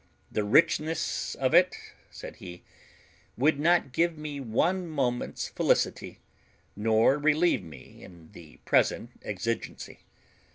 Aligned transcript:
The 0.31 0.43
richness 0.43 1.35
of 1.35 1.53
it," 1.53 1.77
said 2.09 2.37
he, 2.37 2.63
"would 3.37 3.59
not 3.59 3.91
give 3.91 4.17
me 4.17 4.39
one 4.39 4.87
moment's 4.87 5.49
felicity, 5.49 6.21
nor 6.75 7.19
relieve 7.19 7.61
me 7.61 8.03
in 8.03 8.31
the 8.31 8.57
present 8.65 9.11
exigency. 9.21 9.99